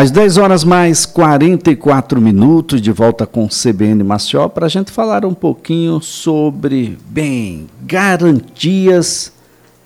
Às 0.00 0.10
10 0.10 0.38
horas 0.38 0.64
mais 0.64 1.04
44 1.04 2.22
minutos, 2.22 2.80
de 2.80 2.90
volta 2.90 3.26
com 3.26 3.44
o 3.44 3.48
CBN 3.50 4.02
Maceió, 4.02 4.48
para 4.48 4.64
a 4.64 4.68
gente 4.70 4.90
falar 4.90 5.26
um 5.26 5.34
pouquinho 5.34 6.00
sobre, 6.00 6.98
bem, 7.04 7.68
garantias 7.82 9.30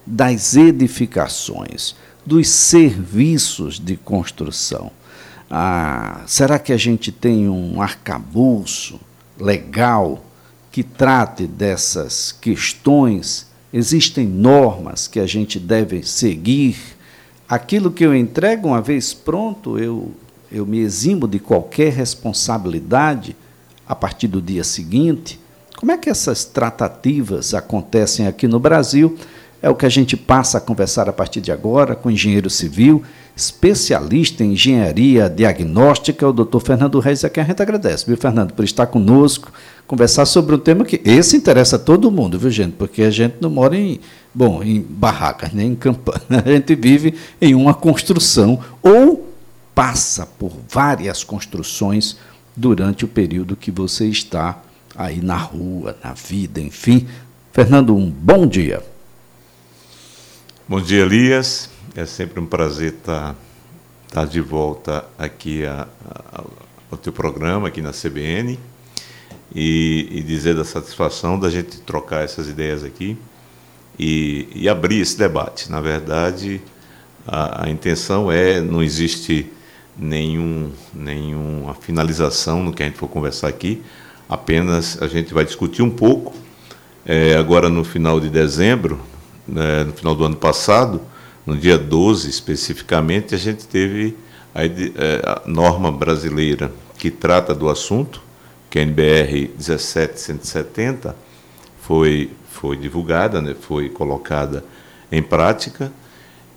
das 0.06 0.54
edificações, 0.54 1.96
dos 2.24 2.48
serviços 2.48 3.80
de 3.80 3.96
construção. 3.96 4.92
Ah, 5.50 6.20
será 6.26 6.60
que 6.60 6.72
a 6.72 6.76
gente 6.76 7.10
tem 7.10 7.48
um 7.48 7.82
arcabouço 7.82 9.00
legal 9.36 10.24
que 10.70 10.84
trate 10.84 11.44
dessas 11.44 12.30
questões? 12.30 13.48
Existem 13.72 14.28
normas 14.28 15.08
que 15.08 15.18
a 15.18 15.26
gente 15.26 15.58
deve 15.58 16.04
seguir? 16.04 16.93
Aquilo 17.48 17.90
que 17.90 18.04
eu 18.04 18.14
entrego 18.14 18.68
uma 18.68 18.80
vez 18.80 19.12
pronto, 19.12 19.78
eu, 19.78 20.12
eu 20.50 20.64
me 20.64 20.78
eximo 20.78 21.28
de 21.28 21.38
qualquer 21.38 21.92
responsabilidade 21.92 23.36
a 23.86 23.94
partir 23.94 24.28
do 24.28 24.40
dia 24.40 24.64
seguinte? 24.64 25.38
Como 25.76 25.92
é 25.92 25.98
que 25.98 26.08
essas 26.08 26.44
tratativas 26.44 27.52
acontecem 27.52 28.26
aqui 28.26 28.48
no 28.48 28.58
Brasil? 28.58 29.18
É 29.60 29.68
o 29.68 29.74
que 29.74 29.86
a 29.86 29.90
gente 29.90 30.16
passa 30.16 30.58
a 30.58 30.60
conversar 30.60 31.08
a 31.08 31.12
partir 31.12 31.40
de 31.40 31.50
agora 31.50 31.94
com 31.94 32.08
o 32.08 32.12
engenheiro 32.12 32.48
civil, 32.48 33.02
especialista 33.34 34.44
em 34.44 34.52
engenharia 34.52 35.28
diagnóstica, 35.28 36.28
o 36.28 36.32
doutor 36.32 36.60
Fernando 36.60 36.98
Reis, 37.00 37.24
a 37.24 37.30
quem 37.30 37.42
a 37.42 37.46
gente 37.46 37.62
agradece, 37.62 38.06
viu, 38.06 38.16
Fernando, 38.16 38.52
por 38.52 38.64
estar 38.64 38.86
conosco, 38.86 39.50
conversar 39.86 40.26
sobre 40.26 40.54
um 40.54 40.58
tema 40.58 40.84
que 40.84 41.00
esse 41.04 41.36
interessa 41.36 41.76
a 41.76 41.78
todo 41.78 42.10
mundo, 42.10 42.38
viu, 42.38 42.50
gente? 42.50 42.72
Porque 42.72 43.02
a 43.02 43.10
gente 43.10 43.36
não 43.40 43.48
mora 43.50 43.76
em, 43.76 44.00
bom, 44.34 44.62
em 44.62 44.80
barracas, 44.82 45.52
nem 45.52 45.72
em 45.72 45.76
campanha, 45.76 46.20
a 46.44 46.50
gente 46.50 46.74
vive 46.74 47.14
em 47.40 47.54
uma 47.54 47.72
construção 47.72 48.62
ou 48.82 49.32
passa 49.74 50.26
por 50.26 50.52
várias 50.68 51.22
construções 51.22 52.16
durante 52.56 53.04
o 53.04 53.08
período 53.08 53.56
que 53.56 53.70
você 53.70 54.06
está 54.06 54.62
aí 54.96 55.20
na 55.20 55.36
rua, 55.36 55.96
na 56.02 56.12
vida, 56.12 56.60
enfim. 56.60 57.06
Fernando, 57.52 57.96
um 57.96 58.10
bom 58.10 58.46
dia. 58.46 58.82
Bom 60.68 60.80
dia, 60.80 61.02
Elias. 61.02 61.70
É 61.96 62.06
sempre 62.06 62.40
um 62.40 62.46
prazer 62.46 62.94
estar, 62.94 63.36
estar 64.06 64.24
de 64.26 64.40
volta 64.40 65.04
aqui 65.18 65.64
a, 65.64 65.86
a, 66.08 66.44
ao 66.90 66.98
teu 66.98 67.12
programa, 67.12 67.68
aqui 67.68 67.80
na 67.80 67.92
CBN, 67.92 68.58
e, 69.54 70.08
e, 70.10 70.22
dizer 70.22 70.56
da 70.56 70.64
satisfação 70.64 71.38
da 71.38 71.50
gente 71.50 71.80
trocar 71.80 72.24
essas 72.24 72.48
ideias 72.48 72.82
aqui 72.82 73.16
e, 73.98 74.48
e 74.54 74.68
abrir 74.68 75.00
esse 75.00 75.16
debate. 75.16 75.70
Na 75.70 75.80
verdade, 75.80 76.60
a, 77.26 77.64
a, 77.64 77.70
intenção 77.70 78.30
é, 78.30 78.60
não 78.60 78.82
existe 78.82 79.50
nenhum, 79.96 80.70
nenhuma 80.92 81.74
finalização 81.74 82.62
no 82.62 82.72
que 82.72 82.82
a 82.82 82.86
gente 82.86 82.98
for 82.98 83.08
conversar 83.08 83.48
aqui, 83.48 83.82
apenas 84.28 85.00
a 85.00 85.06
gente 85.06 85.32
vai 85.32 85.44
discutir 85.44 85.82
um 85.82 85.90
pouco. 85.90 86.34
É, 87.06 87.36
agora, 87.36 87.68
no 87.68 87.84
final 87.84 88.18
de 88.18 88.28
dezembro, 88.28 89.00
né, 89.46 89.84
no 89.84 89.92
final 89.92 90.14
do 90.14 90.24
ano 90.24 90.36
passado, 90.36 91.00
no 91.46 91.56
dia 91.56 91.76
12 91.76 92.30
especificamente, 92.30 93.34
a 93.34 93.38
gente 93.38 93.66
teve 93.66 94.16
a, 94.54 94.64
é, 94.64 94.70
a 95.24 95.42
norma 95.46 95.92
brasileira 95.92 96.72
que 96.96 97.10
trata 97.10 97.54
do 97.54 97.68
assunto, 97.68 98.22
que 98.70 98.78
é 98.78 98.82
a 98.82 98.84
NBR 98.84 99.50
17170, 99.58 101.14
foi, 101.86 102.30
foi 102.50 102.76
divulgada, 102.76 103.40
né, 103.42 103.54
foi 103.58 103.88
colocada 103.88 104.64
em 105.12 105.22
prática, 105.22 105.92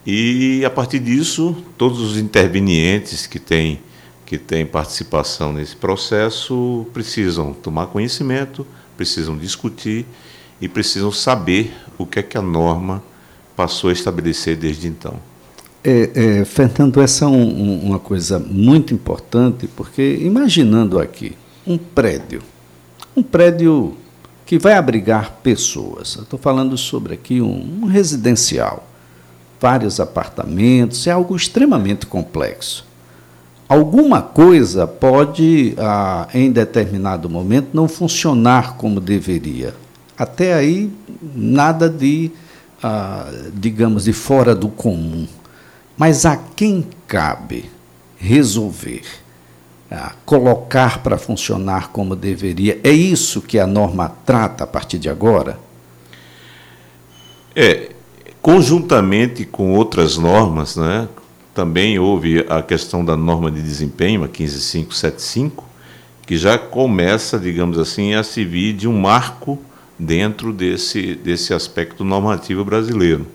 e 0.06 0.64
a 0.64 0.70
partir 0.70 1.00
disso, 1.00 1.56
todos 1.78 2.00
os 2.00 2.18
intervenientes 2.18 3.28
que 3.28 3.40
têm, 3.40 3.82
que 4.26 4.38
têm 4.38 4.66
participação 4.66 5.52
nesse 5.52 5.76
processo 5.76 6.88
precisam 6.94 7.52
tomar 7.52 7.88
conhecimento, 7.88 8.66
precisam 8.96 9.38
discutir 9.38 10.06
e 10.62 10.70
precisam 10.70 11.12
saber 11.12 11.74
o 11.98 12.06
que 12.06 12.20
é 12.20 12.24
que 12.24 12.38
a 12.38 12.42
norma 12.42 13.04
passou 13.54 13.90
a 13.90 13.94
estabelecer 13.94 14.56
desde 14.56 14.88
então. 14.88 15.20
É, 15.84 16.40
é, 16.40 16.46
Fernando, 16.46 17.02
essa 17.02 17.26
é 17.26 17.28
um, 17.28 17.82
uma 17.84 18.00
coisa 18.00 18.40
muito 18.40 18.94
importante, 18.94 19.68
porque 19.68 20.20
imaginando 20.22 21.00
aqui 21.00 21.38
um 21.66 21.78
prédio, 21.78 22.42
um 23.16 23.22
prédio 23.22 23.98
que 24.48 24.58
vai 24.58 24.74
abrigar 24.74 25.40
pessoas. 25.44 26.16
Estou 26.16 26.40
falando 26.40 26.78
sobre 26.78 27.14
aqui 27.14 27.42
um, 27.42 27.82
um 27.82 27.86
residencial, 27.86 28.88
vários 29.60 30.00
apartamentos, 30.00 31.06
é 31.06 31.12
algo 31.12 31.36
extremamente 31.36 32.06
complexo. 32.06 32.88
Alguma 33.68 34.22
coisa 34.22 34.88
pode, 34.88 35.76
ah, 35.78 36.30
em 36.34 36.50
determinado 36.50 37.30
momento, 37.30 37.72
não 37.74 37.90
funcionar 37.90 38.78
como 38.78 39.02
deveria. 39.02 39.76
Até 40.18 40.54
aí, 40.54 40.90
nada 41.36 41.90
de, 41.90 42.32
ah, 42.82 43.30
digamos, 43.54 44.06
de 44.06 44.14
fora 44.14 44.56
do 44.56 44.70
comum. 44.70 45.28
Mas 45.98 46.26
a 46.26 46.38
quem 46.38 46.88
cabe 47.06 47.70
resolver, 48.18 49.04
ah, 49.90 50.14
colocar 50.26 51.00
para 51.00 51.18
funcionar 51.18 51.90
como 51.90 52.16
deveria? 52.16 52.80
É 52.84 52.92
isso 52.92 53.42
que 53.42 53.58
a 53.58 53.68
norma 53.68 54.10
trata 54.26 54.64
a 54.64 54.68
partir 54.68 55.00
de 55.00 55.10
agora? 55.10 55.60
É, 57.56 57.92
conjuntamente 58.42 59.46
com 59.46 59.74
outras 59.74 60.18
normas, 60.18 60.76
né, 60.76 61.08
também 61.54 61.98
houve 61.98 62.46
a 62.48 62.62
questão 62.62 63.04
da 63.04 63.18
norma 63.18 63.50
de 63.50 63.62
desempenho, 63.62 64.24
a 64.24 64.28
15575, 64.28 65.66
que 66.26 66.38
já 66.38 66.58
começa, 66.58 67.40
digamos 67.40 67.80
assim, 67.80 68.14
a 68.14 68.22
servir 68.22 68.74
de 68.74 68.88
um 68.88 68.96
marco 69.00 69.58
dentro 69.98 70.54
desse, 70.54 71.16
desse 71.16 71.54
aspecto 71.54 72.04
normativo 72.04 72.64
brasileiro. 72.64 73.26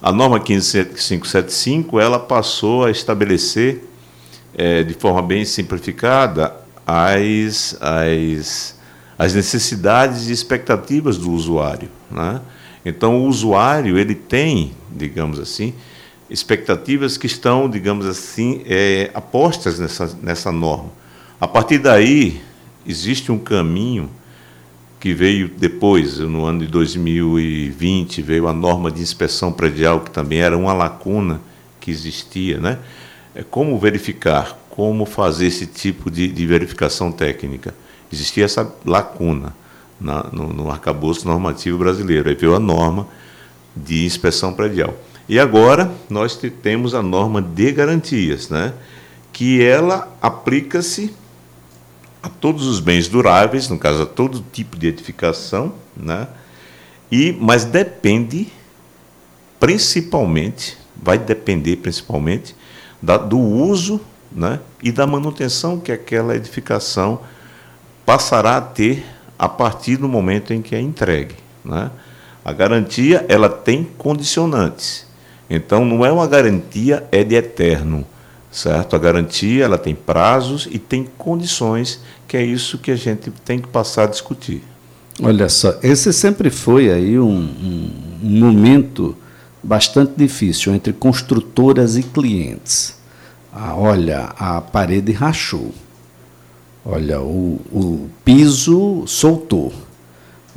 A 0.00 0.12
norma 0.12 0.38
15575 0.38 1.98
ela 1.98 2.18
passou 2.18 2.84
a 2.84 2.90
estabelecer 2.90 3.89
é, 4.56 4.82
de 4.82 4.94
forma 4.94 5.22
bem 5.22 5.44
simplificada 5.44 6.54
as, 6.86 7.76
as, 7.80 8.78
as 9.18 9.34
necessidades 9.34 10.28
e 10.28 10.32
expectativas 10.32 11.16
do 11.16 11.30
usuário. 11.30 11.88
Né? 12.10 12.40
Então, 12.84 13.20
o 13.20 13.26
usuário 13.26 13.98
ele 13.98 14.14
tem, 14.14 14.72
digamos 14.90 15.38
assim, 15.38 15.74
expectativas 16.28 17.16
que 17.16 17.26
estão, 17.26 17.68
digamos 17.68 18.06
assim, 18.06 18.62
é, 18.66 19.10
apostas 19.14 19.78
nessa, 19.78 20.18
nessa 20.22 20.52
norma. 20.52 20.90
A 21.40 21.48
partir 21.48 21.78
daí, 21.78 22.40
existe 22.86 23.32
um 23.32 23.38
caminho 23.38 24.10
que 24.98 25.14
veio 25.14 25.48
depois, 25.48 26.18
no 26.18 26.44
ano 26.44 26.60
de 26.60 26.66
2020, 26.66 28.20
veio 28.20 28.46
a 28.46 28.52
norma 28.52 28.90
de 28.90 29.00
inspeção 29.00 29.50
predial, 29.50 30.00
que 30.00 30.10
também 30.10 30.40
era 30.40 30.56
uma 30.56 30.74
lacuna 30.74 31.40
que 31.80 31.90
existia. 31.90 32.58
Né? 32.58 32.78
É 33.34 33.42
como 33.42 33.78
verificar, 33.78 34.58
como 34.70 35.04
fazer 35.06 35.46
esse 35.46 35.66
tipo 35.66 36.10
de, 36.10 36.28
de 36.28 36.46
verificação 36.46 37.12
técnica. 37.12 37.74
Existia 38.12 38.44
essa 38.44 38.70
lacuna 38.84 39.54
na, 40.00 40.24
no, 40.32 40.52
no 40.52 40.70
arcabouço 40.70 41.26
normativo 41.26 41.78
brasileiro. 41.78 42.28
Aí 42.28 42.34
veio 42.34 42.54
a 42.54 42.60
norma 42.60 43.06
de 43.76 44.04
inspeção 44.04 44.52
predial. 44.52 44.94
E 45.28 45.38
agora 45.38 45.92
nós 46.08 46.36
temos 46.62 46.94
a 46.94 47.02
norma 47.02 47.40
de 47.40 47.70
garantias, 47.70 48.48
né? 48.48 48.74
que 49.32 49.62
ela 49.62 50.14
aplica-se 50.20 51.14
a 52.22 52.28
todos 52.28 52.66
os 52.66 52.80
bens 52.80 53.08
duráveis, 53.08 53.68
no 53.68 53.78
caso 53.78 54.02
a 54.02 54.06
todo 54.06 54.44
tipo 54.52 54.76
de 54.76 54.88
edificação, 54.88 55.72
né? 55.96 56.28
E 57.10 57.32
mas 57.40 57.64
depende 57.64 58.48
principalmente, 59.58 60.76
vai 60.94 61.18
depender 61.18 61.76
principalmente 61.76 62.54
da, 63.00 63.16
do 63.16 63.38
uso, 63.38 64.00
né? 64.30 64.60
E 64.82 64.92
da 64.92 65.06
manutenção 65.06 65.78
que 65.78 65.92
aquela 65.92 66.36
edificação 66.36 67.20
passará 68.04 68.56
a 68.56 68.60
ter 68.60 69.04
a 69.38 69.48
partir 69.48 69.96
do 69.96 70.08
momento 70.08 70.52
em 70.52 70.60
que 70.62 70.74
é 70.74 70.80
entregue, 70.80 71.34
né? 71.64 71.90
A 72.44 72.52
garantia 72.52 73.24
ela 73.28 73.48
tem 73.48 73.84
condicionantes. 73.98 75.06
Então 75.48 75.84
não 75.84 76.04
é 76.04 76.12
uma 76.12 76.26
garantia 76.26 77.06
é 77.10 77.22
de 77.24 77.34
eterno 77.34 78.06
certo? 78.50 78.96
A 78.96 78.98
garantia 78.98 79.64
ela 79.64 79.78
tem 79.78 79.94
prazos 79.94 80.68
e 80.70 80.78
tem 80.78 81.06
condições, 81.16 82.00
que 82.26 82.36
é 82.36 82.42
isso 82.42 82.78
que 82.78 82.90
a 82.90 82.96
gente 82.96 83.30
tem 83.44 83.58
que 83.58 83.68
passar 83.68 84.04
a 84.04 84.06
discutir. 84.06 84.62
Olha 85.22 85.48
só, 85.48 85.74
esse 85.82 86.12
sempre 86.12 86.50
foi 86.50 86.90
aí 86.90 87.18
um, 87.18 87.28
um, 87.28 87.90
um 88.22 88.40
momento 88.40 89.16
bastante 89.62 90.12
difícil 90.16 90.74
entre 90.74 90.92
construtoras 90.92 91.96
e 91.96 92.02
clientes. 92.02 92.96
Ah, 93.52 93.74
olha, 93.76 94.32
a 94.38 94.60
parede 94.60 95.12
rachou. 95.12 95.72
Olha, 96.84 97.20
o, 97.20 97.60
o 97.72 98.08
piso 98.24 99.04
soltou. 99.06 99.72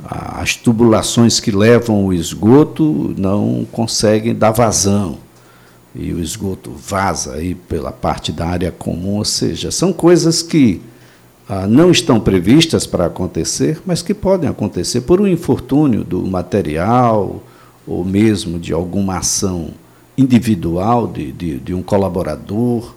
As 0.04 0.54
tubulações 0.56 1.40
que 1.40 1.50
levam 1.50 2.06
o 2.06 2.12
esgoto 2.12 3.14
não 3.16 3.66
conseguem 3.70 4.34
dar 4.34 4.50
vazão 4.50 5.18
e 5.94 6.12
o 6.12 6.20
esgoto 6.20 6.72
vaza 6.72 7.34
aí 7.34 7.54
pela 7.54 7.92
parte 7.92 8.32
da 8.32 8.46
área 8.46 8.72
comum, 8.72 9.18
ou 9.18 9.24
seja, 9.24 9.70
são 9.70 9.92
coisas 9.92 10.42
que 10.42 10.82
ah, 11.48 11.66
não 11.66 11.90
estão 11.90 12.18
previstas 12.18 12.86
para 12.86 13.06
acontecer, 13.06 13.80
mas 13.86 14.02
que 14.02 14.12
podem 14.12 14.50
acontecer 14.50 15.02
por 15.02 15.20
um 15.20 15.26
infortúnio 15.26 16.02
do 16.02 16.26
material 16.26 17.42
ou 17.86 18.04
mesmo 18.04 18.58
de 18.58 18.72
alguma 18.72 19.18
ação 19.18 19.70
individual 20.16 21.06
de, 21.06 21.32
de, 21.32 21.58
de 21.58 21.74
um 21.74 21.82
colaborador. 21.82 22.94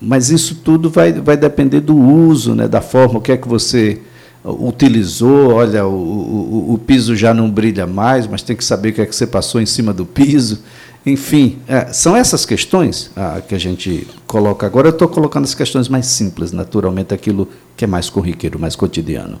Mas 0.00 0.30
isso 0.30 0.56
tudo 0.56 0.90
vai, 0.90 1.12
vai 1.12 1.36
depender 1.36 1.80
do 1.80 1.96
uso, 1.96 2.54
né, 2.54 2.68
da 2.68 2.80
forma, 2.80 3.18
o 3.18 3.22
que 3.22 3.32
é 3.32 3.36
que 3.36 3.48
você 3.48 4.00
utilizou, 4.44 5.54
olha, 5.54 5.84
o, 5.84 5.90
o, 5.90 6.74
o, 6.74 6.78
piso 6.78 7.16
já 7.16 7.34
não 7.34 7.50
brilha 7.50 7.86
mais, 7.86 8.26
mas 8.28 8.42
tem 8.42 8.54
que 8.54 8.64
saber 8.64 8.90
o 8.90 8.92
que 8.92 9.00
é 9.00 9.06
que 9.06 9.16
você 9.16 9.26
passou 9.26 9.60
em 9.60 9.66
cima 9.66 9.92
do 9.92 10.06
piso. 10.06 10.62
Enfim, 11.04 11.58
é, 11.66 11.92
são 11.92 12.16
essas 12.16 12.44
questões 12.44 13.10
ah, 13.16 13.40
que 13.46 13.54
a 13.54 13.58
gente 13.58 14.06
coloca 14.26 14.66
agora. 14.66 14.88
Eu 14.88 14.92
estou 14.92 15.08
colocando 15.08 15.44
as 15.44 15.54
questões 15.54 15.88
mais 15.88 16.06
simples, 16.06 16.52
naturalmente, 16.52 17.14
aquilo 17.14 17.48
que 17.76 17.84
é 17.84 17.88
mais 17.88 18.08
corriqueiro, 18.08 18.58
mais 18.58 18.76
cotidiano. 18.76 19.40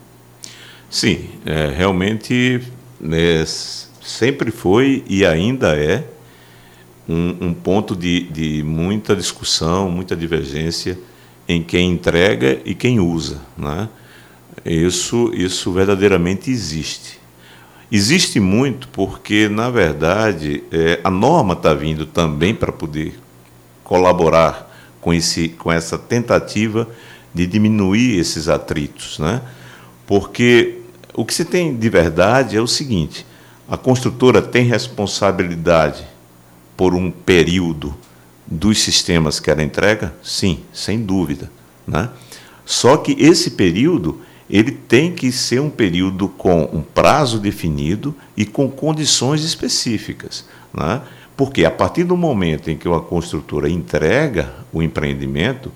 Sim, 0.88 1.26
é, 1.44 1.72
realmente 1.76 2.62
é, 3.12 3.44
sempre 4.06 4.50
foi 4.50 5.04
e 5.08 5.26
ainda 5.26 5.76
é 5.76 6.04
um, 7.08 7.48
um 7.48 7.54
ponto 7.54 7.94
de, 7.96 8.22
de 8.30 8.62
muita 8.62 9.16
discussão, 9.16 9.90
muita 9.90 10.16
divergência 10.16 10.98
em 11.48 11.62
quem 11.62 11.90
entrega 11.90 12.60
e 12.64 12.74
quem 12.74 13.00
usa. 13.00 13.40
Né? 13.56 13.88
Isso, 14.64 15.32
isso 15.34 15.72
verdadeiramente 15.72 16.50
existe. 16.50 17.18
Existe 17.90 18.40
muito 18.40 18.88
porque, 18.88 19.48
na 19.48 19.70
verdade, 19.70 20.62
é, 20.72 21.00
a 21.04 21.10
norma 21.10 21.54
está 21.54 21.72
vindo 21.74 22.06
também 22.06 22.54
para 22.54 22.72
poder 22.72 23.18
colaborar 23.84 24.72
com, 25.00 25.14
esse, 25.14 25.50
com 25.50 25.70
essa 25.70 25.96
tentativa 25.96 26.88
de 27.32 27.46
diminuir 27.46 28.18
esses 28.18 28.48
atritos. 28.48 29.18
Né? 29.18 29.40
Porque 30.06 30.78
o 31.14 31.24
que 31.24 31.32
se 31.32 31.44
tem 31.44 31.76
de 31.76 31.88
verdade 31.88 32.56
é 32.56 32.60
o 32.60 32.66
seguinte: 32.66 33.24
a 33.68 33.76
construtora 33.76 34.40
tem 34.40 34.64
responsabilidade 34.64 36.06
por 36.76 36.94
um 36.94 37.10
período 37.10 37.94
dos 38.46 38.78
sistemas 38.78 39.40
que 39.40 39.50
ela 39.50 39.62
entrega? 39.62 40.14
Sim, 40.22 40.60
sem 40.72 41.02
dúvida. 41.02 41.50
Né? 41.86 42.08
Só 42.64 42.96
que 42.96 43.12
esse 43.18 43.52
período 43.52 44.20
ele 44.48 44.70
tem 44.70 45.12
que 45.12 45.32
ser 45.32 45.60
um 45.60 45.70
período 45.70 46.28
com 46.28 46.62
um 46.72 46.80
prazo 46.80 47.40
definido 47.40 48.14
e 48.36 48.44
com 48.44 48.70
condições 48.70 49.42
específicas. 49.42 50.44
Né? 50.72 51.00
Porque 51.36 51.64
a 51.64 51.70
partir 51.70 52.04
do 52.04 52.16
momento 52.16 52.70
em 52.70 52.76
que 52.76 52.88
uma 52.88 53.00
construtora 53.00 53.68
entrega 53.68 54.54
o 54.72 54.82
empreendimento, 54.82 55.72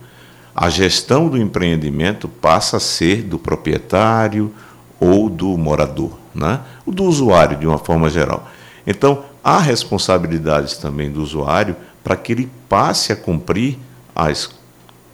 a 0.55 0.69
gestão 0.71 1.29
do 1.29 1.37
empreendimento 1.37 2.29
passa 2.29 2.77
a 2.77 2.81
ser 2.81 3.23
do 3.23 3.39
proprietário 3.39 4.53
ou 5.01 5.29
do 5.29 5.57
morador, 5.57 6.20
né? 6.35 6.61
o 6.87 6.93
do 6.93 7.05
usuário 7.05 7.57
de 7.57 7.67
uma 7.67 7.79
forma 7.79 8.09
geral. 8.09 8.49
Então, 8.87 9.25
há 9.43 9.59
responsabilidades 9.59 10.77
também 10.77 11.11
do 11.11 11.23
usuário 11.23 11.77
para 12.03 12.17
que 12.17 12.33
ele 12.33 12.51
passe 12.69 13.13
a 13.13 13.17
cumprir 13.17 13.79
as 14.15 14.51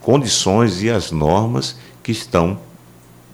condições 0.00 0.82
e 0.82 0.90
as 0.90 1.10
normas 1.10 1.76
que 2.02 2.12
estão 2.12 2.58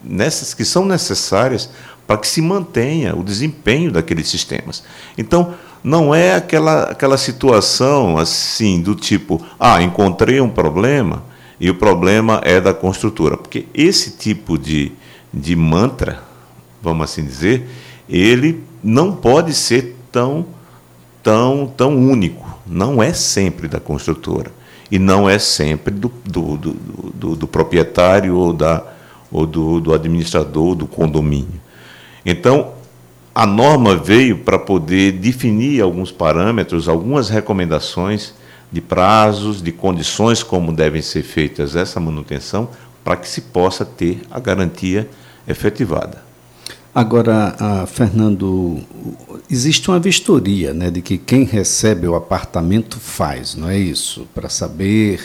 nessas 0.03 0.55
que 0.55 0.65
são 0.65 0.85
necessárias 0.85 1.71
para 2.07 2.17
que 2.17 2.27
se 2.27 2.43
mantenha 2.43 3.15
o 3.17 3.23
desempenho 3.23 3.93
daqueles 3.93 4.29
sistemas. 4.29 4.83
Então, 5.17 5.55
não 5.85 6.15
é 6.15 6.35
aquela, 6.35 6.85
aquela 6.85 7.17
situação 7.17 8.19
assim 8.19 8.81
do 8.81 8.95
tipo, 8.95 9.45
ah, 9.59 9.83
encontrei 9.83 10.41
um 10.41 10.49
problema 10.49 11.23
e 11.61 11.71
o 11.71 11.75
problema 11.75 12.41
é 12.45 12.61
da 12.61 12.75
construtora. 12.75 13.37
Porque 13.37 13.67
esse 13.75 14.13
tipo 14.13 14.59
de, 14.59 14.93
de 15.33 15.55
mantra, 15.55 16.23
vamos 16.83 17.05
assim 17.05 17.25
dizer, 17.25 17.67
ele 18.09 18.63
não 18.83 19.13
pode 19.13 19.55
ser 19.55 19.97
tão, 20.11 20.45
tão, 21.23 21.73
tão 21.77 21.97
único. 21.97 22.59
Não 22.67 23.03
é 23.03 23.13
sempre 23.13 23.69
da 23.69 23.79
construtora. 23.79 24.51
E 24.91 24.99
não 24.99 25.29
é 25.29 25.39
sempre 25.39 25.95
do, 25.95 26.13
do, 26.25 26.57
do, 26.57 26.73
do, 27.15 27.37
do 27.37 27.47
proprietário 27.47 28.37
ou 28.37 28.53
da, 28.53 28.85
ou 29.31 29.47
do, 29.47 29.81
do 29.81 29.95
administrador 29.95 30.75
do 30.75 30.87
condomínio. 30.87 31.61
Então, 32.27 32.73
a 33.35 33.47
norma 33.47 33.97
veio 33.97 34.39
para 34.39 34.59
poder 34.59 35.13
definir 35.13 35.81
alguns 35.81 36.13
parâmetros, 36.13 36.89
algumas 36.89 37.31
recomendações 37.31 38.35
de 38.71 38.81
prazos, 38.81 39.63
de 39.63 39.73
condições 39.73 40.43
como 40.43 40.73
devem 40.73 41.01
ser 41.01 41.23
feitas 41.23 41.75
essa 41.75 41.99
manutenção, 41.99 42.69
para 43.03 43.17
que 43.17 43.29
se 43.29 43.41
possa 43.41 43.85
ter 43.85 44.23
a 44.31 44.39
garantia 44.39 45.09
efetivada. 45.49 46.32
Agora, 46.95 47.87
Fernando, 47.87 48.79
existe 49.51 49.89
uma 49.89 49.99
vistoria 49.99 50.75
né, 50.75 50.91
de 50.91 51.01
que 51.01 51.17
quem 51.17 51.45
recebe 51.45 52.07
o 52.07 52.15
apartamento 52.15 53.01
faz, 53.01 53.55
não 53.55 53.69
é 53.69 53.79
isso? 53.79 54.27
Para 54.35 54.51
saber 54.51 55.23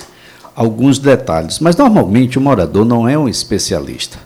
alguns 0.56 0.98
detalhes, 0.98 1.60
mas 1.60 1.76
normalmente 1.76 2.38
o 2.38 2.42
morador 2.42 2.86
não 2.86 3.08
é 3.08 3.18
um 3.18 3.28
especialista. 3.28 4.18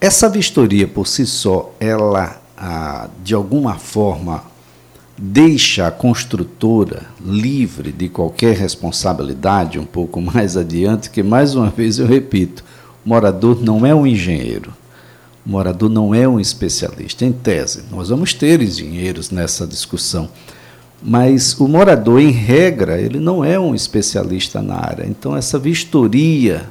Essa 0.00 0.30
vistoria 0.30 0.88
por 0.88 1.06
si 1.06 1.26
só, 1.26 1.74
ela 1.78 2.40
de 3.22 3.34
alguma 3.34 3.74
forma 3.78 4.42
deixa 5.16 5.86
a 5.86 5.90
construtora 5.90 7.02
livre 7.22 7.92
de 7.92 8.08
qualquer 8.08 8.56
responsabilidade 8.56 9.78
um 9.78 9.84
pouco 9.84 10.20
mais 10.22 10.56
adiante, 10.56 11.10
que 11.10 11.22
mais 11.22 11.54
uma 11.54 11.68
vez 11.68 11.98
eu 11.98 12.06
repito, 12.06 12.64
o 13.04 13.08
morador 13.10 13.62
não 13.62 13.84
é 13.84 13.94
um 13.94 14.06
engenheiro. 14.06 14.72
O 15.50 15.52
morador 15.52 15.90
não 15.90 16.14
é 16.14 16.28
um 16.28 16.38
especialista. 16.38 17.24
Em 17.24 17.32
tese, 17.32 17.82
nós 17.90 18.08
vamos 18.08 18.32
ter 18.32 18.62
engenheiros 18.62 19.30
nessa 19.30 19.66
discussão 19.66 20.30
mas 21.02 21.58
o 21.58 21.66
morador, 21.66 22.20
em 22.20 22.30
regra, 22.30 23.00
ele 23.00 23.18
não 23.18 23.44
é 23.44 23.58
um 23.58 23.74
especialista 23.74 24.60
na 24.60 24.76
área. 24.76 25.06
Então, 25.06 25.34
essa 25.34 25.58
vistoria, 25.58 26.68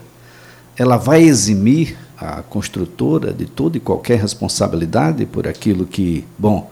ela 0.77 0.97
vai 0.97 1.23
eximir 1.23 1.97
a 2.17 2.43
construtora 2.43 3.33
de 3.33 3.45
toda 3.45 3.77
e 3.77 3.79
qualquer 3.79 4.19
responsabilidade 4.19 5.25
por 5.25 5.47
aquilo 5.47 5.85
que, 5.85 6.25
bom, 6.37 6.69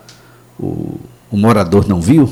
o, 0.59 0.99
o 1.31 1.37
morador 1.37 1.87
não 1.87 1.99
viu? 1.99 2.29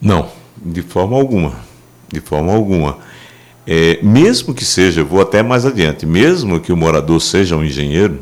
Não, 0.00 0.28
de 0.64 0.82
forma 0.82 1.16
alguma. 1.16 1.54
De 2.08 2.20
forma 2.20 2.52
alguma. 2.52 2.98
É, 3.66 3.98
mesmo 4.02 4.54
que 4.54 4.64
seja, 4.64 5.02
vou 5.02 5.20
até 5.20 5.42
mais 5.42 5.66
adiante, 5.66 6.06
mesmo 6.06 6.60
que 6.60 6.72
o 6.72 6.76
morador 6.76 7.20
seja 7.20 7.56
um 7.56 7.64
engenheiro, 7.64 8.20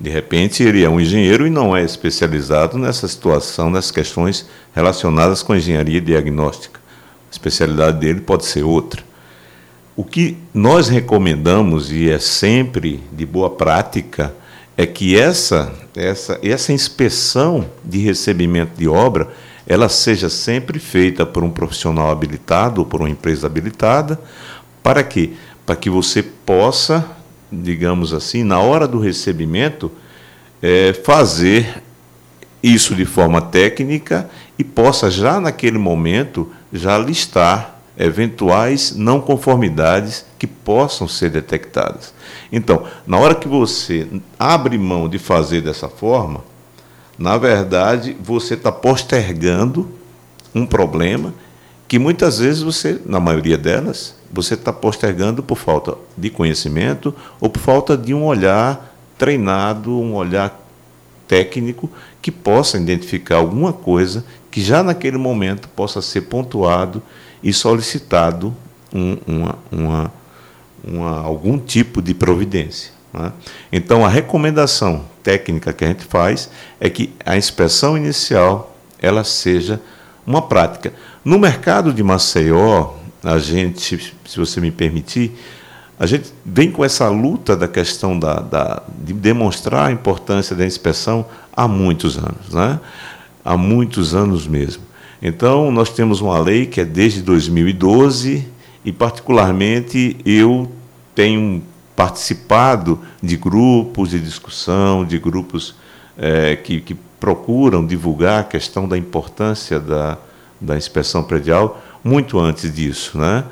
de 0.00 0.08
repente, 0.08 0.62
ele 0.62 0.84
é 0.84 0.88
um 0.88 1.00
engenheiro 1.00 1.44
e 1.44 1.50
não 1.50 1.76
é 1.76 1.82
especializado 1.82 2.78
nessa 2.78 3.08
situação, 3.08 3.68
nessas 3.68 3.90
questões 3.90 4.46
relacionadas 4.72 5.42
com 5.42 5.56
engenharia 5.56 6.00
diagnóstica. 6.00 6.78
A 7.28 7.32
especialidade 7.32 7.98
dele 7.98 8.20
pode 8.20 8.46
ser 8.46 8.62
outra. 8.62 9.02
O 9.96 10.04
que 10.04 10.38
nós 10.54 10.88
recomendamos, 10.88 11.90
e 11.90 12.08
é 12.08 12.20
sempre 12.20 13.02
de 13.12 13.26
boa 13.26 13.50
prática, 13.50 14.32
é 14.76 14.86
que 14.86 15.18
essa, 15.18 15.72
essa, 15.96 16.38
essa 16.40 16.72
inspeção 16.72 17.68
de 17.84 17.98
recebimento 17.98 18.78
de 18.78 18.86
obra 18.86 19.28
ela 19.66 19.88
seja 19.88 20.30
sempre 20.30 20.78
feita 20.78 21.26
por 21.26 21.42
um 21.44 21.50
profissional 21.50 22.10
habilitado 22.10 22.80
ou 22.80 22.86
por 22.86 23.00
uma 23.00 23.10
empresa 23.10 23.46
habilitada. 23.46 24.18
Para 24.88 25.04
quê? 25.04 25.32
Para 25.66 25.76
que 25.76 25.90
você 25.90 26.22
possa 26.22 27.18
digamos 27.50 28.12
assim, 28.12 28.44
na 28.44 28.60
hora 28.60 28.86
do 28.86 28.98
recebimento, 28.98 29.90
é, 30.62 30.92
fazer 30.92 31.82
isso 32.62 32.94
de 32.94 33.04
forma 33.04 33.40
técnica 33.40 34.28
e 34.58 34.64
possa 34.64 35.10
já 35.10 35.40
naquele 35.40 35.78
momento 35.78 36.50
já 36.72 36.98
listar 36.98 37.80
eventuais 37.96 38.94
não 38.94 39.20
conformidades 39.20 40.24
que 40.38 40.46
possam 40.46 41.08
ser 41.08 41.30
detectadas. 41.30 42.12
Então, 42.52 42.84
na 43.06 43.18
hora 43.18 43.34
que 43.34 43.48
você 43.48 44.06
abre 44.38 44.76
mão 44.78 45.08
de 45.08 45.18
fazer 45.18 45.62
dessa 45.62 45.88
forma, 45.88 46.44
na 47.18 47.36
verdade 47.36 48.16
você 48.20 48.54
está 48.54 48.70
postergando 48.70 49.88
um 50.54 50.66
problema 50.66 51.32
que 51.88 51.98
muitas 51.98 52.38
vezes 52.38 52.62
você, 52.62 53.00
na 53.06 53.18
maioria 53.18 53.56
delas, 53.56 54.14
você 54.30 54.52
está 54.52 54.72
postergando 54.72 55.42
por 55.42 55.56
falta 55.56 55.96
de 56.16 56.28
conhecimento 56.28 57.14
ou 57.40 57.48
por 57.48 57.60
falta 57.60 57.96
de 57.96 58.12
um 58.12 58.24
olhar 58.26 58.94
treinado, 59.16 59.98
um 59.98 60.14
olhar 60.14 60.62
técnico 61.26 61.90
que 62.20 62.30
possa 62.30 62.76
identificar 62.76 63.36
alguma 63.36 63.72
coisa 63.72 64.24
que 64.50 64.60
já 64.60 64.82
naquele 64.82 65.16
momento 65.16 65.68
possa 65.70 66.02
ser 66.02 66.22
pontuado 66.22 67.02
e 67.42 67.52
solicitado 67.52 68.54
um, 68.92 69.16
uma, 69.26 69.58
uma, 69.72 70.12
uma, 70.84 71.20
algum 71.20 71.58
tipo 71.58 72.02
de 72.02 72.12
providência. 72.12 72.92
Né? 73.12 73.32
Então, 73.72 74.04
a 74.04 74.08
recomendação 74.08 75.04
técnica 75.22 75.72
que 75.72 75.84
a 75.84 75.88
gente 75.88 76.04
faz 76.04 76.50
é 76.80 76.90
que 76.90 77.14
a 77.24 77.36
inspeção 77.36 77.96
inicial 77.96 78.76
ela 79.00 79.24
seja 79.24 79.80
uma 80.26 80.42
prática. 80.42 80.92
No 81.28 81.38
mercado 81.38 81.92
de 81.92 82.02
Maceió, 82.02 82.94
a 83.22 83.36
gente, 83.36 84.14
se 84.26 84.38
você 84.38 84.62
me 84.62 84.70
permitir, 84.70 85.32
a 86.00 86.06
gente 86.06 86.32
vem 86.42 86.72
com 86.72 86.82
essa 86.82 87.06
luta 87.10 87.54
da 87.54 87.68
questão 87.68 88.18
da, 88.18 88.40
da, 88.40 88.82
de 89.04 89.12
demonstrar 89.12 89.88
a 89.88 89.92
importância 89.92 90.56
da 90.56 90.64
inspeção 90.64 91.26
há 91.54 91.68
muitos 91.68 92.16
anos, 92.16 92.48
né? 92.50 92.80
há 93.44 93.58
muitos 93.58 94.14
anos 94.14 94.46
mesmo. 94.46 94.82
Então, 95.20 95.70
nós 95.70 95.90
temos 95.90 96.22
uma 96.22 96.38
lei 96.38 96.64
que 96.64 96.80
é 96.80 96.84
desde 96.86 97.20
2012 97.20 98.48
e, 98.82 98.90
particularmente, 98.90 100.16
eu 100.24 100.72
tenho 101.14 101.62
participado 101.94 103.02
de 103.22 103.36
grupos 103.36 104.12
de 104.12 104.18
discussão, 104.18 105.04
de 105.04 105.18
grupos 105.18 105.74
é, 106.16 106.56
que, 106.56 106.80
que 106.80 106.94
procuram 107.20 107.86
divulgar 107.86 108.40
a 108.40 108.44
questão 108.44 108.88
da 108.88 108.96
importância 108.96 109.78
da, 109.78 110.16
da 110.60 110.76
inspeção 110.76 111.22
predial 111.22 111.80
muito 112.02 112.38
antes 112.38 112.72
disso. 112.72 113.18
Né? 113.18 113.44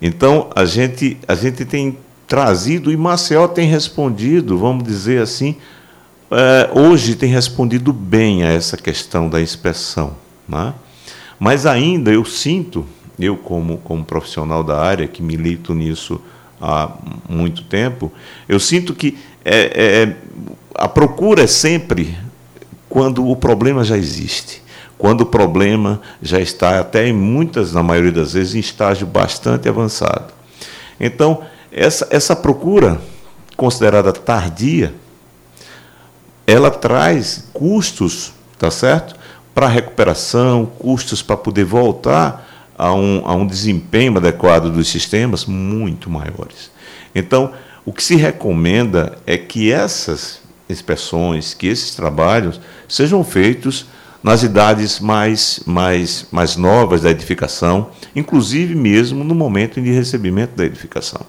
Então, 0.00 0.50
a 0.54 0.64
gente, 0.64 1.16
a 1.26 1.34
gente 1.34 1.64
tem 1.64 1.98
trazido, 2.26 2.90
e 2.90 2.96
Maceió 2.96 3.46
tem 3.46 3.68
respondido, 3.68 4.58
vamos 4.58 4.84
dizer 4.84 5.22
assim, 5.22 5.56
é, 6.30 6.70
hoje 6.74 7.14
tem 7.14 7.30
respondido 7.30 7.92
bem 7.92 8.44
a 8.44 8.52
essa 8.52 8.76
questão 8.76 9.28
da 9.28 9.40
inspeção. 9.40 10.14
Né? 10.48 10.72
Mas 11.38 11.66
ainda 11.66 12.10
eu 12.10 12.24
sinto, 12.24 12.86
eu 13.18 13.36
como, 13.36 13.78
como 13.78 14.04
profissional 14.04 14.62
da 14.62 14.80
área, 14.80 15.06
que 15.06 15.22
milito 15.22 15.74
nisso 15.74 16.20
há 16.60 16.90
muito 17.28 17.64
tempo, 17.64 18.10
eu 18.48 18.58
sinto 18.58 18.94
que 18.94 19.18
é, 19.44 19.58
é, 19.74 20.16
a 20.74 20.88
procura 20.88 21.42
é 21.42 21.46
sempre 21.46 22.16
quando 22.88 23.28
o 23.28 23.36
problema 23.36 23.84
já 23.84 23.98
existe 23.98 24.63
quando 24.96 25.22
o 25.22 25.26
problema 25.26 26.00
já 26.22 26.40
está 26.40 26.80
até 26.80 27.08
em 27.08 27.12
muitas, 27.12 27.72
na 27.72 27.82
maioria 27.82 28.12
das 28.12 28.32
vezes, 28.32 28.54
em 28.54 28.60
estágio 28.60 29.06
bastante 29.06 29.68
avançado. 29.68 30.32
Então, 30.98 31.42
essa, 31.70 32.06
essa 32.10 32.36
procura, 32.36 33.00
considerada 33.56 34.12
tardia, 34.12 34.94
ela 36.46 36.70
traz 36.70 37.48
custos, 37.52 38.32
tá 38.58 38.70
certo? 38.70 39.16
Para 39.54 39.68
recuperação, 39.68 40.66
custos 40.66 41.22
para 41.22 41.36
poder 41.36 41.64
voltar 41.64 42.72
a 42.76 42.92
um, 42.92 43.22
a 43.24 43.34
um 43.34 43.46
desempenho 43.46 44.16
adequado 44.16 44.70
dos 44.70 44.88
sistemas 44.88 45.44
muito 45.44 46.10
maiores. 46.10 46.70
Então, 47.14 47.52
o 47.84 47.92
que 47.92 48.02
se 48.02 48.16
recomenda 48.16 49.18
é 49.26 49.36
que 49.36 49.70
essas 49.72 50.40
inspeções, 50.68 51.54
que 51.54 51.66
esses 51.66 51.94
trabalhos 51.94 52.60
sejam 52.88 53.22
feitos 53.22 53.86
nas 54.24 54.42
idades 54.42 55.00
mais, 55.00 55.60
mais, 55.66 56.26
mais 56.32 56.56
novas 56.56 57.02
da 57.02 57.10
edificação, 57.10 57.90
inclusive 58.16 58.74
mesmo 58.74 59.22
no 59.22 59.34
momento 59.34 59.82
de 59.82 59.90
recebimento 59.90 60.56
da 60.56 60.64
edificação. 60.64 61.20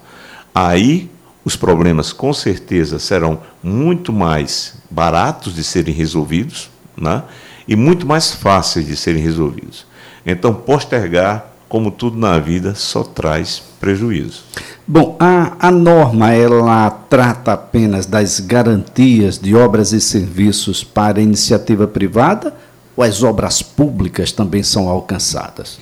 Aí 0.54 1.10
os 1.44 1.54
problemas 1.56 2.10
com 2.10 2.32
certeza 2.32 2.98
serão 2.98 3.38
muito 3.62 4.14
mais 4.14 4.76
baratos 4.90 5.54
de 5.54 5.62
serem 5.62 5.92
resolvidos 5.92 6.70
né? 6.96 7.22
e 7.68 7.76
muito 7.76 8.06
mais 8.06 8.32
fáceis 8.32 8.86
de 8.86 8.96
serem 8.96 9.22
resolvidos. 9.22 9.86
Então, 10.24 10.54
postergar, 10.54 11.52
como 11.68 11.90
tudo 11.90 12.16
na 12.16 12.38
vida, 12.38 12.74
só 12.74 13.04
traz 13.04 13.62
prejuízo. 13.78 14.42
Bom, 14.86 15.16
a, 15.20 15.68
a 15.68 15.70
norma 15.70 16.32
ela 16.32 16.88
trata 16.88 17.52
apenas 17.52 18.06
das 18.06 18.40
garantias 18.40 19.38
de 19.38 19.54
obras 19.54 19.92
e 19.92 20.00
serviços 20.00 20.82
para 20.82 21.20
iniciativa 21.20 21.86
privada 21.86 22.54
ou 22.96 23.04
as 23.04 23.22
obras 23.22 23.62
públicas 23.62 24.32
também 24.32 24.62
são 24.62 24.88
alcançadas? 24.88 25.78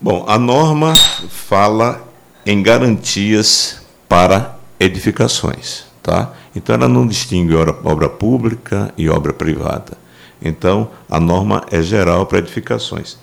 Bom, 0.00 0.24
a 0.28 0.38
norma 0.38 0.94
fala 1.28 2.06
em 2.44 2.62
garantias 2.62 3.82
para 4.08 4.56
edificações, 4.78 5.84
tá? 6.02 6.32
Então 6.54 6.74
ela 6.74 6.88
não 6.88 7.06
distingue 7.06 7.54
obra, 7.54 8.08
pública 8.08 8.92
e 8.96 9.08
obra 9.08 9.32
privada. 9.32 9.96
Então 10.40 10.90
a 11.08 11.20
norma 11.20 11.64
é 11.70 11.82
geral 11.82 12.26
para 12.26 12.38
edificações. 12.38 13.18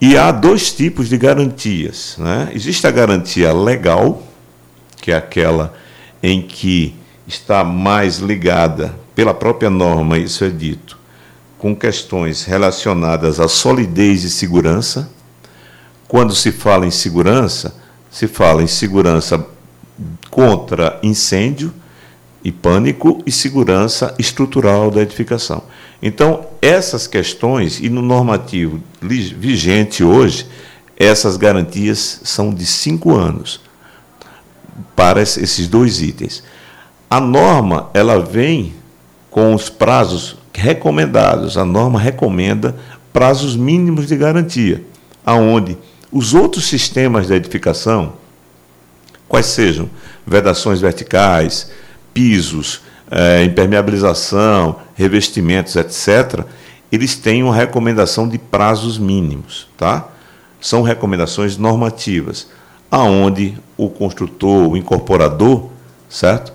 E 0.00 0.16
há 0.16 0.30
dois 0.30 0.72
tipos 0.72 1.08
de 1.08 1.16
garantias, 1.16 2.16
né? 2.18 2.50
Existe 2.52 2.86
a 2.86 2.90
garantia 2.90 3.52
legal, 3.52 4.22
que 5.00 5.10
é 5.10 5.16
aquela 5.16 5.74
em 6.22 6.42
que 6.42 6.94
está 7.26 7.62
mais 7.62 8.18
ligada 8.18 8.94
pela 9.14 9.34
própria 9.34 9.70
norma, 9.70 10.18
isso 10.18 10.44
é 10.44 10.48
dito, 10.48 10.97
com 11.58 11.74
questões 11.74 12.44
relacionadas 12.44 13.40
à 13.40 13.48
solidez 13.48 14.24
e 14.24 14.30
segurança. 14.30 15.10
Quando 16.06 16.34
se 16.34 16.52
fala 16.52 16.86
em 16.86 16.90
segurança, 16.90 17.74
se 18.10 18.26
fala 18.26 18.62
em 18.62 18.66
segurança 18.66 19.44
contra 20.30 20.98
incêndio 21.02 21.74
e 22.42 22.52
pânico 22.52 23.20
e 23.26 23.32
segurança 23.32 24.14
estrutural 24.18 24.90
da 24.90 25.02
edificação. 25.02 25.64
Então, 26.00 26.46
essas 26.62 27.06
questões, 27.06 27.80
e 27.80 27.90
no 27.90 28.00
normativo 28.00 28.80
vigente 29.02 30.04
hoje, 30.04 30.46
essas 30.96 31.36
garantias 31.36 32.20
são 32.24 32.54
de 32.54 32.64
cinco 32.64 33.14
anos 33.14 33.60
para 34.94 35.20
esses 35.20 35.66
dois 35.66 36.00
itens. 36.00 36.42
A 37.10 37.20
norma 37.20 37.90
ela 37.92 38.20
vem 38.20 38.74
com 39.30 39.54
os 39.54 39.68
prazos 39.68 40.36
recomendados. 40.58 41.56
A 41.56 41.64
norma 41.64 41.98
recomenda 41.98 42.76
prazos 43.12 43.56
mínimos 43.56 44.06
de 44.06 44.16
garantia, 44.16 44.84
aonde 45.24 45.78
os 46.10 46.34
outros 46.34 46.66
sistemas 46.66 47.28
da 47.28 47.36
edificação, 47.36 48.14
quais 49.28 49.46
sejam 49.46 49.88
vedações 50.26 50.80
verticais, 50.80 51.70
pisos, 52.12 52.80
é, 53.10 53.44
impermeabilização, 53.44 54.76
revestimentos, 54.94 55.76
etc., 55.76 56.44
eles 56.90 57.16
têm 57.16 57.42
uma 57.42 57.54
recomendação 57.54 58.28
de 58.28 58.38
prazos 58.38 58.98
mínimos, 58.98 59.68
tá? 59.76 60.08
São 60.60 60.82
recomendações 60.82 61.56
normativas, 61.56 62.48
aonde 62.90 63.56
o 63.76 63.90
construtor, 63.90 64.70
o 64.70 64.76
incorporador, 64.76 65.68
certo, 66.08 66.52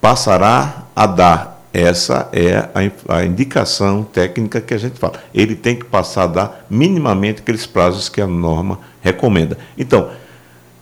passará 0.00 0.84
a 0.94 1.06
dar 1.06 1.51
essa 1.72 2.28
é 2.32 2.56
a, 2.56 3.16
a, 3.16 3.24
indicação 3.24 4.02
técnica 4.02 4.60
que 4.60 4.74
a 4.74 4.78
gente 4.78 4.98
fala. 4.98 5.14
Ele 5.34 5.56
tem 5.56 5.74
que 5.74 5.84
passar 5.84 6.24
a 6.24 6.26
dar 6.26 6.66
minimamente 6.68 7.40
aqueles 7.40 7.64
prazos 7.64 8.10
que 8.10 8.20
a 8.20 8.26
norma 8.26 8.78
recomenda. 9.00 9.56
Então, 9.78 10.10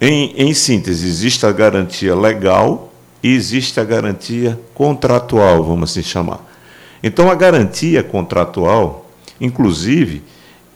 em, 0.01 0.33
em 0.37 0.53
síntese, 0.53 1.07
existe 1.07 1.47
a 1.47 1.53
garantia 1.53 2.15
legal 2.17 2.93
e 3.23 3.33
existe 3.33 3.79
a 3.79 3.85
garantia 3.85 4.59
contratual, 4.75 5.63
vamos 5.63 5.91
assim 5.91 6.03
chamar. 6.03 6.41
Então, 7.03 7.31
a 7.31 7.35
garantia 7.35 8.03
contratual, 8.03 9.09
inclusive, 9.41 10.25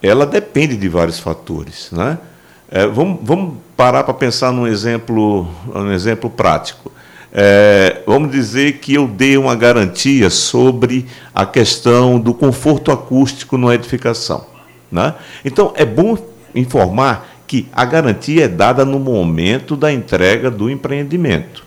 ela 0.01 0.25
depende 0.25 0.77
de 0.77 0.87
vários 0.87 1.19
fatores. 1.19 1.89
Né? 1.91 2.17
É, 2.71 2.87
vamos, 2.87 3.19
vamos 3.21 3.55
parar 3.75 4.03
para 4.03 4.13
pensar 4.13 4.53
num 4.53 4.65
exemplo, 4.65 5.47
um 5.73 5.91
exemplo 5.91 6.29
prático 6.29 6.91
é, 7.37 8.01
vamos 8.07 8.31
dizer 8.31 8.77
que 8.77 8.93
eu 8.93 9.05
dei 9.05 9.37
uma 9.37 9.55
garantia 9.55 10.29
sobre 10.29 11.05
a 11.33 11.45
questão 11.45 12.17
do 12.17 12.33
conforto 12.33 12.93
acústico 12.93 13.57
na 13.57 13.75
edificação. 13.75 14.45
Né? 14.89 15.13
Então, 15.43 15.73
é 15.75 15.83
bom 15.83 16.17
informar 16.55 17.27
que 17.45 17.67
a 17.73 17.83
garantia 17.83 18.45
é 18.45 18.47
dada 18.47 18.85
no 18.85 18.99
momento 18.99 19.75
da 19.75 19.91
entrega 19.91 20.49
do 20.49 20.69
empreendimento. 20.69 21.65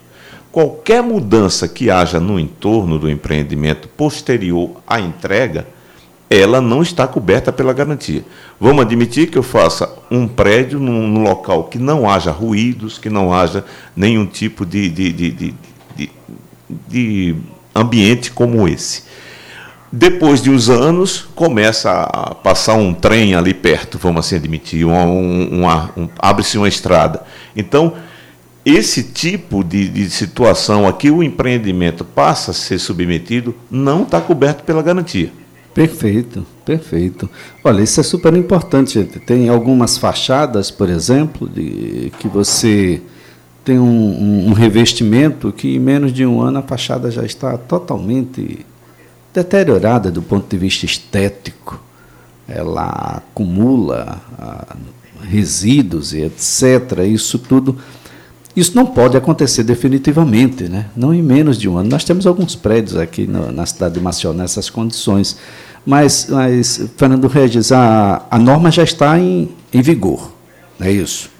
Qualquer 0.50 1.02
mudança 1.02 1.68
que 1.68 1.90
haja 1.90 2.18
no 2.18 2.40
entorno 2.40 2.98
do 2.98 3.10
empreendimento 3.10 3.88
posterior 3.88 4.70
à 4.86 4.98
entrega, 4.98 5.66
ela 6.30 6.60
não 6.60 6.82
está 6.82 7.06
coberta 7.06 7.52
pela 7.52 7.72
garantia. 7.72 8.24
Vamos 8.60 8.82
admitir 8.82 9.30
que 9.30 9.38
eu 9.38 9.42
faça 9.42 9.90
um 10.10 10.28
prédio 10.28 10.78
num, 10.78 11.06
num 11.06 11.22
local 11.22 11.64
que 11.64 11.78
não 11.78 12.08
haja 12.08 12.30
ruídos, 12.30 12.98
que 12.98 13.08
não 13.08 13.32
haja 13.32 13.64
nenhum 13.96 14.26
tipo 14.26 14.66
de, 14.66 14.90
de, 14.90 15.12
de, 15.12 15.30
de, 15.96 16.10
de, 16.86 17.36
ambiente 17.74 18.30
como 18.30 18.68
esse. 18.68 19.04
Depois 19.90 20.42
de 20.42 20.50
uns 20.50 20.68
anos, 20.68 21.26
começa 21.34 21.90
a 21.90 22.34
passar 22.34 22.74
um 22.74 22.92
trem 22.92 23.34
ali 23.34 23.54
perto, 23.54 23.96
vamos 23.96 24.26
assim 24.26 24.36
admitir, 24.36 24.84
um, 24.84 24.92
um, 24.92 25.64
um, 25.64 26.08
abre-se 26.18 26.58
uma 26.58 26.68
estrada. 26.68 27.22
Então, 27.56 27.94
esse 28.66 29.02
tipo 29.02 29.64
de, 29.64 29.88
de, 29.88 30.10
situação 30.10 30.86
aqui, 30.86 31.10
o 31.10 31.22
empreendimento 31.22 32.04
passa 32.04 32.50
a 32.50 32.54
ser 32.54 32.78
submetido, 32.78 33.54
não 33.70 34.02
está 34.02 34.20
coberto 34.20 34.62
pela 34.62 34.82
garantia. 34.82 35.32
Perfeito, 35.78 36.44
perfeito. 36.64 37.30
Olha, 37.62 37.82
isso 37.82 38.00
é 38.00 38.02
super 38.02 38.34
importante, 38.34 38.94
gente. 38.94 39.20
Tem 39.20 39.48
algumas 39.48 39.96
fachadas, 39.96 40.72
por 40.72 40.90
exemplo, 40.90 41.48
de, 41.48 42.12
que 42.18 42.26
você 42.26 43.00
tem 43.64 43.78
um, 43.78 44.48
um, 44.48 44.52
revestimento 44.54 45.52
que 45.52 45.76
em 45.76 45.78
menos 45.78 46.12
de 46.12 46.26
um 46.26 46.40
ano 46.40 46.58
a 46.58 46.62
fachada 46.62 47.12
já 47.12 47.24
está 47.24 47.56
totalmente 47.56 48.66
deteriorada 49.32 50.10
do 50.10 50.20
ponto 50.20 50.50
de 50.50 50.56
vista 50.56 50.84
estético. 50.84 51.80
ela 52.48 53.22
acumula 53.22 54.20
ah, 54.36 54.74
resíduos 55.22 56.12
e 56.12 56.22
etc. 56.22 57.04
Isso 57.06 57.38
tudo, 57.38 57.78
isso 58.58 58.74
não 58.74 58.86
pode 58.86 59.16
acontecer 59.16 59.62
definitivamente, 59.62 60.64
né? 60.64 60.86
não 60.96 61.14
em 61.14 61.22
menos 61.22 61.58
de 61.58 61.68
um 61.68 61.76
ano. 61.78 61.88
Nós 61.88 62.04
temos 62.04 62.26
alguns 62.26 62.54
prédios 62.54 62.96
aqui 62.96 63.26
no, 63.26 63.52
na 63.52 63.64
cidade 63.66 63.94
de 63.94 64.00
Maceió 64.00 64.32
nessas 64.32 64.68
condições. 64.68 65.36
Mas, 65.84 66.26
mas 66.28 66.90
Fernando 66.96 67.28
Regis, 67.28 67.72
a, 67.72 68.26
a 68.30 68.38
norma 68.38 68.70
já 68.70 68.82
está 68.82 69.18
em, 69.18 69.50
em 69.72 69.80
vigor, 69.80 70.32
não 70.78 70.86
é 70.86 70.92
isso? 70.92 71.30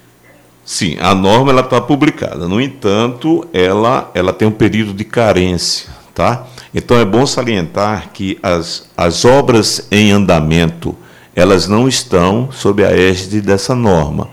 Sim, 0.65 0.97
a 0.99 1.15
norma 1.15 1.51
ela 1.51 1.61
está 1.61 1.81
publicada. 1.81 2.47
No 2.47 2.61
entanto, 2.61 3.47
ela, 3.51 4.11
ela 4.13 4.31
tem 4.31 4.47
um 4.47 4.51
período 4.51 4.93
de 4.93 5.03
carência, 5.03 5.89
tá? 6.13 6.45
Então 6.73 6.97
é 6.97 7.03
bom 7.03 7.25
salientar 7.25 8.09
que 8.13 8.37
as, 8.41 8.87
as 8.95 9.25
obras 9.25 9.87
em 9.91 10.11
andamento 10.11 10.95
elas 11.35 11.67
não 11.67 11.87
estão 11.87 12.49
sob 12.51 12.83
a 12.83 12.91
égide 12.91 13.41
dessa 13.41 13.73
norma. 13.73 14.29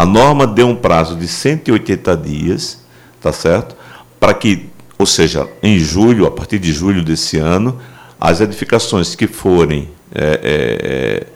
A 0.00 0.06
norma 0.06 0.46
deu 0.46 0.66
um 0.66 0.74
prazo 0.74 1.14
de 1.14 1.28
180 1.28 2.16
dias, 2.16 2.78
tá 3.20 3.34
certo? 3.34 3.76
Para 4.18 4.32
que, 4.32 4.70
ou 4.98 5.04
seja, 5.04 5.46
em 5.62 5.78
julho, 5.78 6.24
a 6.24 6.30
partir 6.30 6.58
de 6.58 6.72
julho 6.72 7.04
desse 7.04 7.36
ano, 7.36 7.78
as 8.18 8.40
edificações 8.40 9.14
que 9.14 9.26
forem 9.26 9.90
é, 10.14 10.40
é, 10.42 11.26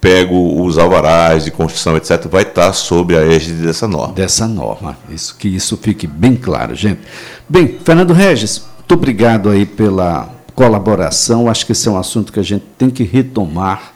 pego 0.00 0.64
os 0.64 0.78
alvarás 0.78 1.44
de 1.44 1.50
construção, 1.50 1.94
etc., 1.94 2.26
vai 2.26 2.40
estar 2.40 2.72
sob 2.72 3.14
a 3.14 3.20
égide 3.20 3.66
dessa 3.66 3.86
norma. 3.86 4.14
Dessa 4.14 4.48
norma. 4.48 4.96
Isso, 5.10 5.36
que 5.36 5.48
isso 5.48 5.76
fique 5.76 6.06
bem 6.06 6.36
claro, 6.36 6.74
gente. 6.74 7.02
Bem, 7.46 7.80
Fernando 7.84 8.14
Regis, 8.14 8.64
muito 8.78 8.94
obrigado 8.94 9.50
aí 9.50 9.66
pela 9.66 10.26
colaboração. 10.54 11.50
Acho 11.50 11.66
que 11.66 11.72
esse 11.72 11.86
é 11.86 11.90
um 11.90 11.98
assunto 11.98 12.32
que 12.32 12.40
a 12.40 12.44
gente 12.44 12.64
tem 12.78 12.88
que 12.88 13.02
retomar 13.02 13.92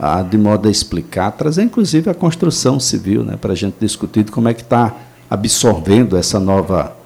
ah, 0.00 0.22
de 0.22 0.38
modo 0.38 0.66
a 0.66 0.70
explicar, 0.70 1.30
trazer 1.32 1.62
inclusive 1.62 2.08
a 2.08 2.14
construção 2.14 2.80
civil, 2.80 3.22
né, 3.22 3.36
para 3.38 3.52
a 3.52 3.56
gente 3.56 3.74
discutir 3.78 4.24
como 4.30 4.48
é 4.48 4.54
que 4.54 4.62
está 4.62 4.94
absorvendo 5.28 6.16
essa 6.16 6.40
nova, 6.40 6.96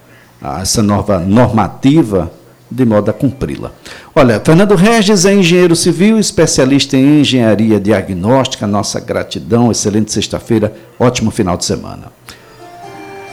ah, 0.40 0.60
essa 0.60 0.80
nova 0.80 1.18
normativa 1.18 2.30
de 2.70 2.84
modo 2.84 3.10
a 3.10 3.12
cumpri-la. 3.12 3.72
Olha, 4.14 4.40
Fernando 4.40 4.74
Regis 4.74 5.24
é 5.24 5.34
engenheiro 5.34 5.74
civil, 5.74 6.18
especialista 6.18 6.96
em 6.96 7.20
engenharia 7.20 7.78
diagnóstica. 7.78 8.66
Nossa 8.66 8.98
gratidão, 9.00 9.70
excelente 9.70 10.12
sexta-feira, 10.12 10.72
ótimo 10.98 11.30
final 11.30 11.56
de 11.56 11.64
semana. 11.64 12.12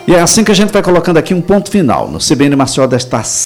E 0.08 0.14
é 0.14 0.20
assim 0.20 0.44
que 0.44 0.52
a 0.52 0.56
gente 0.56 0.74
vai 0.74 0.82
colocando 0.82 1.18
aqui 1.18 1.34
um 1.34 1.42
ponto 1.42 1.70
final 1.70 2.10
no 2.10 2.18
CBN 2.18 2.56
Marcial 2.56 2.88
desta 2.88 3.24